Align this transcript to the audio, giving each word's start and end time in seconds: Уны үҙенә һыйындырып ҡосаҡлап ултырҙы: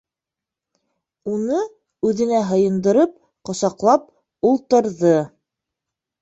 Уны 1.33 1.59
үҙенә 2.11 2.39
һыйындырып 2.53 3.13
ҡосаҡлап 3.51 4.09
ултырҙы: 4.51 5.15